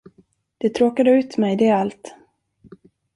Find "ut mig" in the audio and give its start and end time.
1.07-1.55